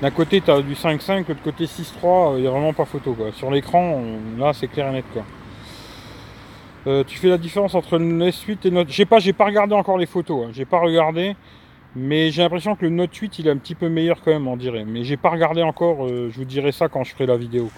d'un 0.00 0.10
côté 0.10 0.40
tu 0.40 0.50
as 0.50 0.62
du 0.62 0.74
5.5, 0.74 1.24
de 1.24 1.28
l'autre 1.28 1.42
côté 1.42 1.66
6.3, 1.66 2.36
il 2.36 2.42
n'y 2.42 2.46
a 2.46 2.50
vraiment 2.50 2.72
pas 2.72 2.86
photo. 2.86 3.14
Sur 3.34 3.50
l'écran, 3.50 4.02
là 4.38 4.52
c'est 4.54 4.68
clair 4.68 4.88
et 4.88 4.92
net. 4.92 5.04
Quoi. 5.12 7.04
tu 7.04 7.18
fais 7.18 7.28
la 7.28 7.38
différence 7.38 7.74
entre 7.74 7.98
le 7.98 8.30
S8 8.30 8.66
et 8.66 8.70
Note. 8.70 8.88
Je 8.88 8.96
sais 8.96 9.04
pas, 9.04 9.18
j'ai 9.18 9.34
pas 9.34 9.44
regardé 9.44 9.74
encore 9.74 9.98
les 9.98 10.06
photos. 10.06 10.46
Hein. 10.46 10.50
J'ai 10.54 10.64
pas 10.64 10.80
regardé. 10.80 11.36
Mais 11.96 12.30
j'ai 12.30 12.42
l'impression 12.42 12.76
que 12.76 12.84
le 12.84 12.90
Note 12.90 13.14
8 13.14 13.40
il 13.40 13.48
est 13.48 13.50
un 13.50 13.56
petit 13.56 13.74
peu 13.74 13.88
meilleur 13.88 14.22
quand 14.22 14.30
même, 14.30 14.46
on 14.48 14.56
dirait. 14.56 14.84
Mais 14.86 15.04
j'ai 15.04 15.16
pas 15.18 15.28
regardé 15.28 15.62
encore, 15.62 16.08
je 16.08 16.34
vous 16.34 16.44
dirai 16.44 16.72
ça 16.72 16.88
quand 16.88 17.04
je 17.04 17.12
ferai 17.12 17.26
la 17.26 17.36
vidéo. 17.36 17.68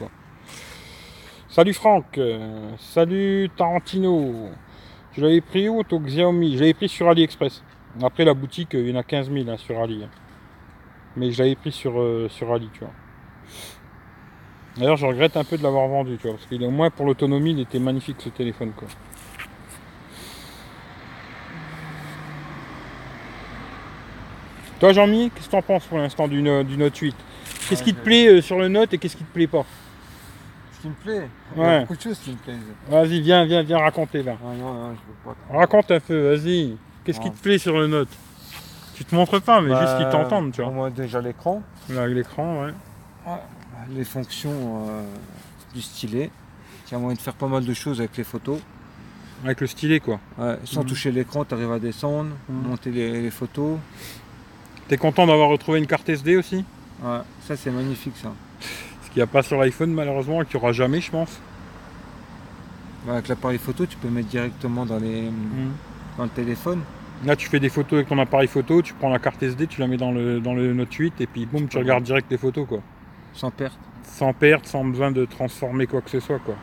Salut 1.53 1.75
Franck, 1.75 2.19
salut 2.79 3.51
Tarantino. 3.55 4.49
Je 5.13 5.21
l'avais 5.21 5.43
pris 5.43 5.69
où 5.69 5.81
au 5.81 6.01
Xiaomi? 6.01 6.55
Je 6.55 6.61
l'avais 6.61 6.73
pris 6.73 6.89
sur 6.89 7.07
AliExpress. 7.11 7.63
Après 8.03 8.25
la 8.25 8.33
boutique, 8.33 8.71
il 8.73 8.89
y 8.89 8.93
en 8.95 8.99
a 8.99 9.03
15 9.03 9.31
000 9.31 9.51
hein, 9.51 9.59
sur 9.59 9.79
Ali. 9.79 10.03
Hein. 10.03 10.09
Mais 11.15 11.31
je 11.31 11.43
l'avais 11.43 11.55
pris 11.55 11.71
sur, 11.71 12.01
euh, 12.01 12.27
sur 12.31 12.51
Ali, 12.55 12.71
tu 12.73 12.81
vois. 12.81 12.93
D'ailleurs, 14.79 14.97
je 14.97 15.05
regrette 15.05 15.37
un 15.37 15.45
peu 15.45 15.59
de 15.59 15.63
l'avoir 15.63 15.89
vendu, 15.89 16.17
tu 16.17 16.27
vois, 16.27 16.39
parce 16.39 16.47
qu'il 16.47 16.65
au 16.65 16.71
moins 16.71 16.89
pour 16.89 17.05
l'autonomie, 17.05 17.51
il 17.51 17.61
était 17.61 17.79
magnifique 17.79 18.17
ce 18.21 18.31
téléphone, 18.31 18.73
quoi. 18.75 18.89
Toi, 24.81 24.95
Jean-Mi, 24.95 25.31
qu'est-ce 25.35 25.49
que 25.49 25.51
tu 25.51 25.57
en 25.57 25.61
penses 25.61 25.85
pour 25.85 25.99
l'instant 25.99 26.29
du, 26.29 26.41
du, 26.41 26.77
Note 26.79 26.97
8 26.97 27.15
Qu'est-ce 27.69 27.83
qui 27.83 27.93
te 27.93 28.01
plaît 28.01 28.27
euh, 28.29 28.41
sur 28.41 28.59
le 28.59 28.69
Note 28.69 28.95
et 28.95 28.97
qu'est-ce 28.97 29.19
qui 29.19 29.25
te 29.25 29.35
plaît 29.35 29.47
pas? 29.47 29.67
Qui 30.83 30.89
me 30.89 30.95
plaît. 30.95 31.29
Il 31.57 31.63
y 31.63 31.65
a 31.65 31.81
beaucoup 31.81 31.97
de 31.97 32.01
choses 32.01 32.19
qui 32.19 32.31
me 32.31 32.37
plaisent. 32.37 32.59
Vas-y, 32.89 33.21
viens, 33.21 33.47
viens, 33.47 33.63
viens 33.63 33.79
raconter 33.79 34.23
là. 34.23 34.37
Ah 34.43 34.55
non, 34.59 34.75
non, 34.75 34.95
je 34.95 35.29
veux 35.31 35.35
pas. 35.35 35.59
Raconte 35.59 35.91
un 35.91 36.01
peu, 36.01 36.35
vas-y. 36.35 36.77
Qu'est-ce 37.05 37.21
qui 37.21 37.31
te 37.31 37.41
plaît 37.41 37.59
sur 37.59 37.79
le 37.79 37.87
Note? 37.87 38.09
Tu 38.95 39.05
te 39.05 39.15
montres 39.15 39.41
pas, 39.41 39.61
mais 39.61 39.71
bah, 39.71 39.81
juste 39.81 39.97
qu'ils 39.97 40.11
t'entendent, 40.11 40.53
tu 40.53 40.63
vois. 40.63 40.71
Moi, 40.71 40.91
déjà 40.91 41.21
l'écran. 41.21 41.63
Là, 41.89 42.07
l'écran, 42.07 42.65
ouais. 42.65 42.73
Les 43.91 44.05
fonctions 44.05 44.87
euh, 44.89 45.03
du 45.75 45.81
stylet. 45.81 46.31
Il 46.87 46.93
y 46.93 46.97
a 46.97 46.99
moyen 46.99 47.15
de 47.15 47.21
faire 47.21 47.35
pas 47.35 47.49
mal 47.49 47.65
de 47.65 47.75
choses 47.75 48.01
avec 48.01 48.17
les 48.17 48.25
photos. 48.25 48.61
Avec 49.45 49.61
le 49.61 49.67
stylet, 49.67 49.99
quoi. 49.99 50.21
Ouais, 50.39 50.57
sans 50.65 50.83
mhm. 50.83 50.87
toucher 50.87 51.11
l'écran, 51.11 51.45
tu 51.45 51.55
arrives 51.55 51.73
à 51.73 51.79
descendre, 51.79 52.31
mhm. 52.49 52.69
monter 52.69 52.91
les, 52.91 53.23
les 53.23 53.31
photos. 53.31 53.79
T'es 54.89 54.99
content 54.99 55.27
d'avoir 55.27 55.49
retrouvé 55.49 55.79
une 55.79 55.87
carte 55.87 56.09
SD 56.09 56.37
aussi? 56.37 56.65
Ouais, 57.03 57.19
ça 57.41 57.57
c'est 57.57 57.71
magnifique 57.71 58.15
ça 58.17 58.33
qu'il 59.13 59.19
n'y 59.19 59.23
a 59.23 59.27
pas 59.27 59.43
sur 59.43 59.59
l'iPhone 59.59 59.93
malheureusement 59.93 60.43
et 60.43 60.47
qu'il 60.47 60.59
n'y 60.59 60.65
aura 60.65 60.73
jamais 60.73 61.01
je 61.01 61.11
pense. 61.11 61.41
Bah, 63.07 63.15
avec 63.15 63.29
l'appareil 63.29 63.59
photo 63.59 63.87
tu 63.87 63.97
peux 63.97 64.09
mettre 64.09 64.29
directement 64.29 64.87
dans, 64.87 64.99
les, 64.99 65.23
hmm. 65.23 65.73
dans 66.19 66.25
le 66.25 66.31
téléphone. 66.31 66.81
Là 67.25 67.37
tu 67.37 67.49
fais 67.49 67.61
des 67.61 67.69
photos 67.69 67.95
avec 67.99 68.09
ton 68.09 68.19
appareil 68.19 68.49
photo, 68.49 68.83
tu 68.83 68.95
prends 68.95 69.11
la 69.11 69.19
carte 69.19 69.43
SD, 69.43 69.67
tu 69.67 69.81
la 69.81 69.87
mets 69.87 69.97
dans 69.97 70.13
le, 70.13 70.41
dans 70.41 70.55
le 70.55 70.73
Note 70.73 70.93
8 70.93 71.21
et 71.21 71.27
puis 71.27 71.47
boum 71.47 71.69
tu 71.69 71.79
regardes 71.79 72.05
direct 72.05 72.27
les 72.31 72.39
photos 72.39 72.67
quoi. 72.67 72.81
Sans 73.35 73.51
perte. 73.51 73.79
Sans 74.05 74.33
perte, 74.33 74.67
sans 74.67 74.85
besoin 74.85 75.11
de 75.11 75.25
transformer 75.25 75.87
quoi 75.87 76.01
que 76.01 76.11
ce 76.11 76.21
soit 76.21 76.39
quoi. 76.39 76.57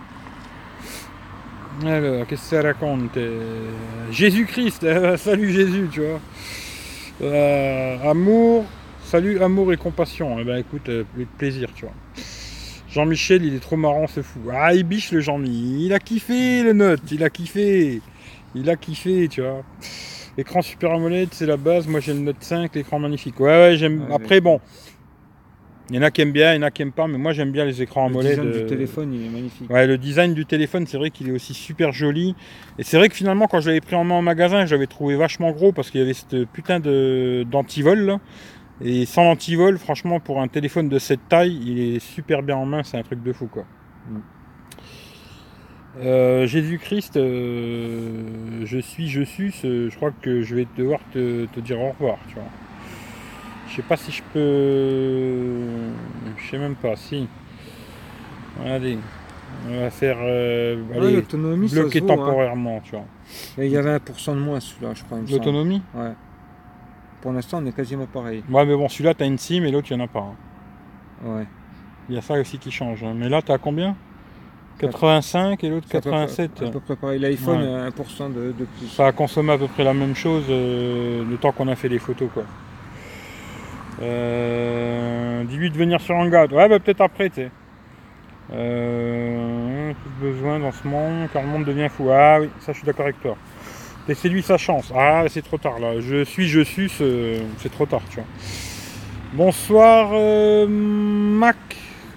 Alors, 1.86 2.28
qu'est-ce 2.28 2.42
que 2.42 2.58
ça 2.58 2.62
raconte 2.62 3.16
euh, 3.16 3.72
Jésus-Christ, 4.12 4.86
salut 5.18 5.52
Jésus, 5.52 5.88
tu 5.90 6.02
vois. 6.02 6.20
Euh, 7.22 8.10
amour, 8.10 8.66
salut, 9.04 9.42
amour 9.42 9.72
et 9.72 9.78
compassion. 9.78 10.38
Eh 10.40 10.44
ben 10.44 10.58
écoute, 10.58 10.90
euh, 10.90 11.04
plaisir, 11.38 11.70
tu 11.74 11.86
vois. 11.86 11.94
Jean-Michel, 12.92 13.46
il 13.46 13.56
est 13.56 13.60
trop 13.60 13.78
marrant, 13.78 14.08
c'est 14.08 14.24
fou. 14.24 14.40
Ah, 14.52 14.74
il 14.74 14.84
biche 14.84 15.12
le 15.12 15.20
Jean-Mi. 15.20 15.86
Il 15.86 15.94
a 15.94 16.00
kiffé 16.00 16.64
le 16.64 16.74
note, 16.74 17.12
il 17.12 17.24
a 17.24 17.30
kiffé. 17.30 18.02
Il 18.56 18.70
a 18.70 18.76
kiffé, 18.76 19.28
tu 19.28 19.42
vois. 19.42 19.64
Écran 20.38 20.62
Super 20.62 20.92
AMOLED, 20.94 21.30
c'est 21.32 21.46
la 21.46 21.58
base. 21.58 21.88
Moi, 21.88 22.00
j'ai 22.00 22.14
le 22.14 22.20
Note 22.20 22.38
5, 22.40 22.74
l'écran 22.74 22.98
magnifique. 22.98 23.40
Ouais, 23.40 23.50
ouais, 23.50 23.78
j'aime. 23.78 24.08
Après, 24.12 24.42
bon. 24.42 24.60
Il 25.92 25.96
y 25.96 26.00
en 26.00 26.04
a 26.04 26.12
qui 26.12 26.22
aiment 26.22 26.32
bien, 26.32 26.54
il 26.54 26.58
y 26.58 26.60
en 26.60 26.68
a 26.68 26.70
qui 26.70 26.84
aiment 26.84 26.92
pas, 26.92 27.08
mais 27.08 27.18
moi 27.18 27.34
j'aime 27.34 27.52
bien 27.52 27.66
les 27.66 27.82
écrans 27.82 28.06
AMOLED. 28.06 28.38
Le 28.38 28.44
design 28.44 28.52
du 28.52 28.60
euh, 28.60 28.68
téléphone, 28.68 29.12
il 29.12 29.26
est 29.26 29.30
magnifique. 29.30 29.70
Ouais, 29.72 29.88
le 29.88 29.98
design 29.98 30.34
du 30.36 30.46
téléphone, 30.46 30.86
c'est 30.86 30.98
vrai 30.98 31.10
qu'il 31.10 31.30
est 31.30 31.32
aussi 31.32 31.56
super 31.56 31.92
joli. 31.92 32.36
Et 32.78 32.84
c'est 32.84 32.98
vrai 32.98 33.10
que 33.10 33.16
finalement, 33.16 33.48
quand 33.48 33.60
je 33.60 33.70
l'avais 33.70 33.82
pris 33.82 33.96
en 33.96 34.04
main 34.04 34.14
en 34.14 34.22
magasin, 34.22 34.68
je 34.68 34.76
l'avais 34.76 34.86
trouvé 34.86 35.16
vachement 35.16 35.52
gros 35.52 35.72
parce 35.72 35.90
qu'il 35.90 36.00
y 36.00 36.04
avait 36.04 36.14
cette 36.14 36.46
putain 36.54 36.80
de 36.80 37.44
d'antivol 37.50 38.02
là. 38.02 38.20
Et 38.82 39.06
sans 39.06 39.24
l'antivol, 39.26 39.78
franchement, 39.78 40.20
pour 40.20 40.42
un 40.42 40.48
téléphone 40.48 40.88
de 40.88 41.00
cette 41.00 41.28
taille, 41.28 41.60
il 41.66 41.96
est 41.96 42.00
super 42.00 42.44
bien 42.44 42.56
en 42.56 42.66
main, 42.66 42.84
c'est 42.84 42.98
un 42.98 43.04
truc 43.04 43.22
de 43.22 43.34
fou 43.34 43.48
quoi. 43.48 43.66
Mm. 44.10 44.20
Euh, 46.02 46.48
Jésus-Christ, 46.48 47.18
euh, 47.18 48.62
je 48.64 48.80
suis, 48.80 49.10
je 49.10 49.22
suis, 49.22 49.52
je 49.52 49.94
crois 49.96 50.12
que 50.12 50.42
je 50.42 50.56
vais 50.56 50.68
devoir 50.78 51.00
te, 51.12 51.48
dire 51.60 51.82
au 51.82 51.90
revoir, 51.90 52.18
tu 52.28 52.36
vois. 52.36 52.44
Je 53.68 53.76
sais 53.76 53.82
pas 53.82 53.98
si 53.98 54.12
je 54.12 54.24
peux. 54.34 55.58
Je 56.38 56.50
sais 56.50 56.58
même 56.58 56.76
pas, 56.76 56.96
si. 56.96 57.28
Allez, 58.66 58.98
on 59.70 59.80
va 59.80 59.90
faire. 59.90 60.18
Euh, 60.22 60.82
bloquer 61.70 62.02
hein. 62.02 62.06
temporairement, 62.08 62.82
tu 62.84 62.92
vois. 62.92 63.06
il 63.58 63.70
y 63.70 63.78
avait 63.78 63.98
1% 63.98 64.36
de 64.36 64.40
moins 64.40 64.60
celui-là, 64.60 64.94
je 64.96 65.04
crois. 65.04 65.20
L'autonomie 65.30 65.82
Ouais. 65.94 66.14
Pour 67.22 67.34
l'instant, 67.34 67.60
on 67.62 67.66
est 67.66 67.76
quasiment 67.76 68.06
pareil. 68.06 68.44
Ouais, 68.50 68.66
mais 68.66 68.76
bon, 68.76 68.88
celui-là, 68.88 69.14
tu 69.14 69.24
as 69.24 69.26
une 69.26 69.38
SIM 69.38 69.64
et 69.64 69.72
l'autre, 69.72 69.88
il 69.92 69.98
n'y 69.98 70.02
en 70.02 70.06
a 70.06 70.08
pas. 70.08 70.20
Hein. 70.20 70.36
Ouais. 71.26 71.46
Il 72.08 72.16
y 72.16 72.18
a 72.18 72.22
ça 72.22 72.40
aussi 72.40 72.58
qui 72.58 72.72
change. 72.72 73.04
Hein. 73.04 73.14
Mais 73.16 73.30
là, 73.30 73.42
tu 73.42 73.52
as 73.52 73.58
combien 73.58 73.96
85 74.80 75.64
et 75.64 75.70
l'autre 75.70 75.88
87. 75.90 76.64
À 76.64 76.70
peu, 76.70 76.80
près 76.80 76.96
pareil. 76.96 77.20
L'iPhone, 77.20 77.62
1% 77.62 78.34
de, 78.34 78.54
plus. 78.54 78.88
Ça 78.88 79.08
a 79.08 79.12
consommé 79.12 79.52
à 79.52 79.58
peu 79.58 79.68
près 79.68 79.84
la 79.84 79.94
même 79.94 80.16
chose 80.16 80.46
euh, 80.50 81.24
le 81.30 81.38
temps 81.38 81.52
qu'on 81.52 81.68
a 81.68 81.76
fait 81.76 81.90
les 81.90 82.00
photos. 82.00 82.30
quoi. 82.34 82.44
Euh, 84.02 85.44
Dis-lui 85.44 85.70
de 85.70 85.78
venir 85.78 86.00
sur 86.00 86.16
Hangout. 86.16 86.54
Ouais, 86.54 86.70
bah 86.70 86.80
peut-être 86.80 87.02
après, 87.02 87.30
tu 87.30 87.36
sais. 87.36 87.52
Euh, 88.52 89.94
besoin 90.22 90.60
dans 90.60 90.72
ce 90.72 90.88
monde, 90.88 91.28
car 91.32 91.44
le 91.44 91.50
monde 91.50 91.66
devient 91.66 91.90
fou. 91.90 92.10
Ah 92.12 92.40
oui, 92.40 92.50
ça 92.60 92.72
je 92.72 92.78
suis 92.78 92.86
d'accord 92.86 93.06
avec 93.06 93.22
toi. 93.22 93.36
Laissez 94.08 94.30
lui 94.30 94.42
sa 94.42 94.58
chance. 94.58 94.92
Ah, 94.96 95.26
c'est 95.30 95.44
trop 95.44 95.58
tard 95.58 95.80
là. 95.80 96.00
Je 96.02 96.24
suis, 96.24 96.48
je 96.48 96.62
suis, 96.62 96.90
c'est 96.90 97.72
trop 97.72 97.86
tard, 97.86 98.02
tu 98.10 98.16
vois. 98.16 98.26
Bonsoir, 99.34 100.10
euh, 100.14 100.66
Mac, 100.68 101.58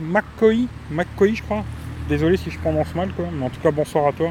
McCoy, 0.00 0.66
McCoy, 0.90 1.34
je 1.36 1.42
crois. 1.42 1.64
Désolé 2.08 2.38
si 2.38 2.50
je 2.50 2.58
prononce 2.58 2.94
mal, 2.94 3.10
quoi. 3.12 3.26
Mais 3.30 3.44
en 3.44 3.50
tout 3.50 3.60
cas, 3.60 3.70
bonsoir 3.70 4.06
à 4.06 4.12
toi. 4.12 4.30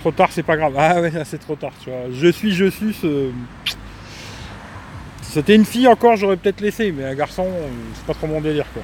Trop 0.00 0.10
tard, 0.10 0.30
c'est 0.32 0.42
pas 0.42 0.56
grave. 0.56 0.74
Ah 0.76 1.00
ouais, 1.00 1.12
c'est 1.24 1.38
trop 1.38 1.54
tard, 1.54 1.72
tu 1.80 1.90
vois. 1.90 2.10
Je 2.10 2.28
suis, 2.28 2.52
je 2.52 2.66
suis. 2.66 2.92
Ce... 2.94 3.30
C'était 5.22 5.54
une 5.54 5.64
fille 5.64 5.88
encore, 5.88 6.16
j'aurais 6.16 6.36
peut-être 6.36 6.60
laissé, 6.60 6.92
mais 6.92 7.04
un 7.04 7.14
garçon, 7.14 7.46
c'est 7.94 8.04
pas 8.04 8.14
trop 8.14 8.26
mon 8.26 8.40
délire, 8.40 8.66
quoi. 8.72 8.82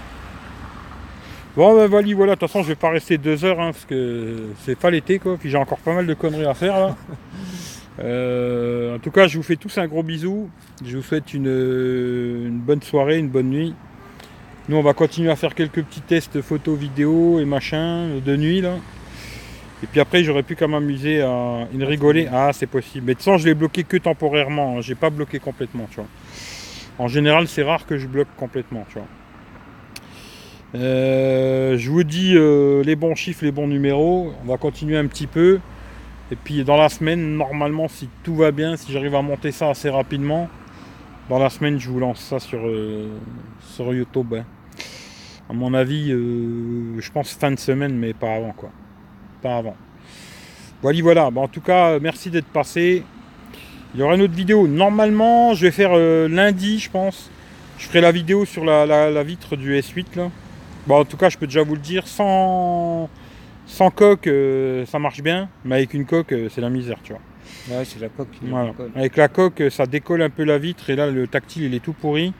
Bon 1.57 1.75
ben 1.75 1.89
voilà, 1.89 2.15
voilà, 2.15 2.35
de 2.37 2.39
toute 2.39 2.49
façon 2.49 2.63
je 2.63 2.69
vais 2.69 2.77
pas 2.77 2.91
rester 2.91 3.19
deux 3.19 3.45
heures 3.45 3.61
hein, 3.61 3.73
parce 3.73 3.85
que 3.85 4.37
c'est 4.65 4.79
pas 4.79 4.89
l'été 4.89 5.19
quoi, 5.19 5.37
puis 5.37 5.51
j'ai 5.51 5.57
encore 5.57 5.79
pas 5.79 5.93
mal 5.93 6.07
de 6.07 6.15
conneries 6.15 6.47
à 6.47 6.55
faire 6.55 6.79
là. 6.79 6.97
Euh, 7.99 8.97
en 8.97 8.99
tout 8.99 9.11
cas 9.11 9.27
je 9.27 9.37
vous 9.37 9.43
fais 9.43 9.57
tous 9.57 9.77
un 9.77 9.87
gros 9.87 10.03
bisou, 10.03 10.49
je 10.83 10.97
vous 10.97 11.03
souhaite 11.03 11.35
une, 11.35 12.63
bonne 12.65 12.81
soirée, 12.81 13.19
une 13.19 13.29
bonne 13.29 13.51
nuit. 13.51 13.75
Nous 14.71 14.77
on 14.77 14.81
va 14.81 14.95
continuer 14.95 15.31
à 15.31 15.37
faire 15.37 15.55
quelques 15.55 15.83
petits 15.83 16.01
tests 16.01 16.41
photos, 16.41 16.79
vidéos 16.79 17.41
et 17.41 17.45
machin 17.45 18.09
de 18.25 18.37
nuit 18.37 18.63
là. 18.63 18.77
Et 19.83 19.87
puis 19.87 20.01
après 20.01 20.25
j'aurais 20.25 20.45
pu 20.45 20.57
quand 20.57 20.69
m'amuser 20.69 21.21
à 21.21 21.67
une 21.75 21.85
rigoler. 21.85 22.27
Ah 22.33 22.53
c'est 22.55 22.69
possible. 22.69 23.05
Mais 23.07 23.13
de 23.13 23.19
toute 23.19 23.25
façon 23.25 23.37
je 23.37 23.45
l'ai 23.45 23.55
bloqué 23.55 23.85
que 23.85 23.99
temporairement, 23.99 24.79
hein. 24.79 24.81
j'ai 24.81 24.95
pas 24.95 25.11
bloqué 25.11 25.39
complètement 25.39 25.87
tu 25.91 25.97
vois. 25.97 26.09
En 26.99 27.09
général 27.09 27.49
c'est 27.49 27.65
rare 27.65 27.85
que 27.85 27.99
je 27.99 28.07
bloque 28.07 28.29
complètement 28.39 28.87
tu 28.89 28.95
vois. 28.95 29.09
Euh, 30.75 31.77
je 31.77 31.91
vous 31.91 32.05
dis 32.05 32.35
euh, 32.37 32.83
les 32.85 32.95
bons 32.95 33.15
chiffres, 33.15 33.45
les 33.45 33.53
bons 33.53 33.67
numéros. 33.67 34.33
On 34.43 34.49
va 34.49 34.57
continuer 34.57 34.97
un 34.97 35.07
petit 35.07 35.27
peu. 35.27 35.61
Et 36.31 36.37
puis 36.37 36.63
dans 36.65 36.77
la 36.77 36.89
semaine, 36.89 37.37
normalement, 37.37 37.89
si 37.89 38.09
tout 38.23 38.37
va 38.37 38.53
bien, 38.53 38.77
si 38.77 38.93
j'arrive 38.93 39.15
à 39.17 39.23
monter 39.23 39.51
ça 39.51 39.71
assez 39.71 39.91
rapidement, 39.91 40.49
dans 41.29 41.39
la 41.39 41.51
semaine, 41.51 41.79
je 41.81 41.89
vous 41.89 41.99
lance 41.99 42.21
ça 42.21 42.39
sur, 42.39 42.61
euh, 42.65 43.09
YouTube. 43.79 44.35
Hein. 44.35 44.45
À 45.49 45.53
mon 45.53 45.75
avis, 45.75 46.11
je 46.11 47.11
pense 47.11 47.33
fin 47.33 47.51
de 47.51 47.59
semaine, 47.59 47.97
mais 47.97 48.13
pas 48.13 48.35
avant 48.35 48.53
quoi. 48.53 48.71
Pas 49.43 49.57
avant. 49.57 49.77
Voilà, 50.83 51.01
voilà. 51.03 51.27
en 51.27 51.49
tout 51.49 51.61
cas, 51.61 51.99
merci 51.99 52.31
d'être 52.31 52.47
passé. 52.47 53.03
Il 53.93 54.01
y 54.01 54.03
aura 54.05 54.15
une 54.15 54.23
autre 54.23 54.35
vidéo. 54.35 54.69
Normalement, 54.69 55.55
je 55.55 55.67
vais 55.67 55.73
faire 55.73 55.97
lundi, 56.29 56.79
je 56.79 56.89
pense. 56.89 57.31
Je 57.81 57.87
ferai 57.87 58.03
la 58.03 58.13
vidéo 58.13 58.45
sur 58.45 58.65
la, 58.65 59.23
vitre 59.25 59.57
du 59.57 59.75
S8 59.75 60.17
là. 60.17 60.31
Bon, 60.87 61.01
en 61.01 61.05
tout 61.05 61.17
cas, 61.17 61.29
je 61.29 61.39
peux 61.39 61.47
déjà 61.47 61.63
vous 61.63 61.75
le 61.75 61.81
dire, 61.81 62.07
sans, 62.07 63.09
sans 63.67 63.91
coque, 63.91 64.27
euh, 64.27 64.87
ça 64.87 64.99
marche 64.99 65.23
bien, 65.23 65.49
mais 65.65 65.77
avec 65.77 65.95
une 65.95 66.07
coque, 66.07 66.33
euh, 66.33 66.49
c'est 66.51 66.61
la 66.61 66.71
misère, 66.71 66.99
tu 67.03 67.13
vois. 67.13 67.23
Ouais, 67.69 67.85
c'est 67.85 68.01
la 68.01 68.09
coque 68.09 68.29
Avec 68.95 69.17
la 69.17 69.29
coque, 69.29 69.63
ça 69.71 69.87
décolle 69.87 70.23
un 70.23 70.31
peu 70.31 70.45
la 70.45 70.59
vitre 70.59 70.89
et 70.91 70.97
là, 70.97 71.11
le 71.11 71.27
tactile, 71.27 71.65
il 71.65 71.75
est 71.75 71.81
tout 71.81 71.93
pourri. 71.93 72.33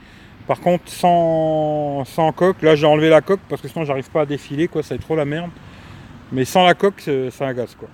Par 0.47 0.61
contre, 0.61 0.89
sans, 0.89 2.05
sans 2.07 2.33
coque, 2.33 2.63
là, 2.63 2.75
j'ai 2.75 2.87
enlevé 2.87 3.09
la 3.09 3.21
coque 3.21 3.41
parce 3.49 3.61
que 3.61 3.69
sinon, 3.69 3.85
j'arrive 3.85 4.11
pas 4.11 4.23
à 4.23 4.27
défiler, 4.27 4.69
quoi, 4.69 4.83
ça 4.83 4.95
est 4.95 4.99
trop 4.99 5.17
la 5.17 5.25
merde. 5.25 5.51
Mais 6.33 6.45
sans 6.45 6.65
la 6.65 6.75
coque, 6.75 7.01
c'est 7.01 7.43
un 7.43 7.55
gaz 7.55 7.75
quoi. 7.75 7.89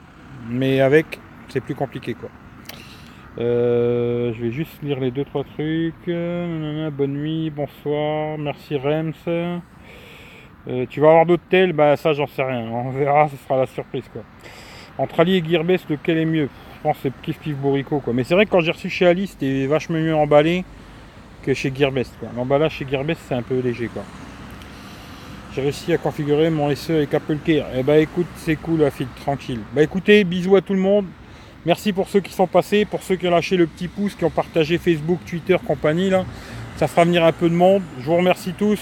Mais 0.49 0.81
avec, 0.81 1.19
c'est 1.49 1.61
plus 1.61 1.75
compliqué 1.75 2.15
quoi. 2.15 2.29
Euh, 3.39 4.33
je 4.35 4.43
vais 4.43 4.53
juste 4.53 4.83
lire 4.83 5.01
les 5.01 5.11
deux 5.11 5.25
trois 5.25 5.45
trucs. 5.45 5.95
Euh, 6.09 6.47
nanana, 6.47 6.91
bonne 6.91 7.15
nuit, 7.15 7.51
bonsoir, 7.51 8.39
merci 8.39 8.77
Rems. 8.77 9.15
Euh, 10.69 10.85
tu 10.89 11.01
vas 11.01 11.09
avoir 11.11 11.27
d'autres 11.27 11.45
tels 11.49 11.73
Bah 11.73 11.97
ça 11.97 12.13
j'en 12.13 12.27
sais 12.27 12.43
rien. 12.43 12.69
On 12.71 12.91
verra, 12.91 13.29
ce 13.29 13.37
sera 13.37 13.59
la 13.61 13.67
surprise 13.67 14.05
quoi. 14.13 14.23
Entre 14.99 15.21
Ali 15.21 15.37
et 15.37 15.45
Gearbest, 15.45 15.89
lequel 15.91 16.19
est 16.19 16.25
mieux? 16.25 16.49
Je 16.77 16.83
pense 16.83 16.97
que 16.97 17.03
c'est 17.05 17.23
Kif 17.23 17.41
Kif 17.41 17.57
Bourrico 17.57 18.01
quoi. 18.01 18.13
Mais 18.13 18.25
c'est 18.25 18.35
vrai 18.35 18.47
que 18.47 18.51
quand 18.51 18.61
j'ai 18.61 18.73
reçu 18.73 18.91
chez 18.91 19.07
Ali, 19.07 19.27
c'était 19.27 19.67
vachement 19.67 19.99
mieux 19.99 20.15
emballé 20.15 20.65
que 21.43 21.55
chez 21.55 21.73
Gearbest 21.75 22.15
quoi. 22.19 22.29
L'emballage 22.37 22.73
chez 22.73 22.87
Gearbest 22.89 23.21
c'est 23.29 23.35
un 23.35 23.43
peu 23.43 23.61
léger 23.61 23.89
quoi. 23.89 24.03
J'ai 25.55 25.63
réussi 25.63 25.93
à 25.93 25.99
configurer 25.99 26.51
mon 26.51 26.75
SE 26.75 26.93
avec 26.93 27.15
Apple 27.15 27.39
Care. 27.45 27.67
Eh 27.75 27.83
bah 27.83 27.97
écoute, 27.97 28.27
c'est 28.37 28.57
cool 28.57 28.81
la 28.81 28.91
fille, 28.91 29.07
tranquille. 29.17 29.61
Bah 29.75 29.83
écoutez, 29.83 30.23
bisous 30.25 30.57
à 30.57 30.61
tout 30.61 30.75
le 30.75 30.81
monde. 30.81 31.07
Merci 31.65 31.93
pour 31.93 32.09
ceux 32.09 32.21
qui 32.21 32.33
sont 32.33 32.47
passés, 32.47 32.85
pour 32.85 33.03
ceux 33.03 33.17
qui 33.17 33.27
ont 33.27 33.31
lâché 33.31 33.57
le 33.57 33.67
petit 33.67 33.89
pouce, 33.89 34.15
qui 34.15 34.25
ont 34.25 34.31
partagé 34.31 34.77
Facebook, 34.77 35.19
Twitter, 35.27 35.57
compagnie. 35.67 36.11
Ça 36.77 36.87
fera 36.87 37.05
venir 37.05 37.25
un 37.25 37.33
peu 37.33 37.49
de 37.49 37.55
monde. 37.55 37.83
Je 37.99 38.05
vous 38.05 38.17
remercie 38.17 38.53
tous. 38.53 38.79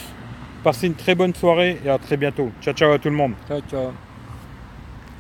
Passez 0.64 0.86
une 0.88 0.94
très 0.94 1.14
bonne 1.14 1.34
soirée 1.34 1.78
et 1.84 1.88
à 1.90 1.98
très 1.98 2.16
bientôt. 2.16 2.50
Ciao 2.62 2.74
ciao 2.74 2.90
à 2.92 2.98
tout 2.98 3.10
le 3.10 3.14
monde. 3.14 3.34
Ciao, 3.46 3.60
ciao. 3.70 3.92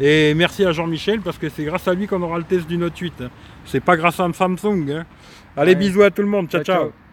Et 0.00 0.34
merci 0.34 0.64
à 0.64 0.72
Jean-Michel 0.72 1.20
parce 1.20 1.38
que 1.38 1.48
c'est 1.48 1.64
grâce 1.64 1.86
à 1.86 1.94
lui 1.94 2.06
qu'on 2.08 2.20
aura 2.22 2.38
le 2.38 2.44
test 2.44 2.66
du 2.66 2.76
Note 2.78 2.96
8. 2.98 3.12
hein. 3.20 3.30
C'est 3.66 3.80
pas 3.84 3.96
grâce 3.96 4.18
à 4.18 4.24
un 4.24 4.32
Samsung. 4.32 4.90
hein. 4.90 5.04
Allez, 5.56 5.72
Ouais. 5.72 5.74
bisous 5.76 6.02
à 6.02 6.10
tout 6.10 6.22
le 6.22 6.28
monde. 6.28 6.48
ciao. 6.48 6.64
Ciao, 6.64 6.74
ciao. 6.76 6.82
ciao. 6.90 7.03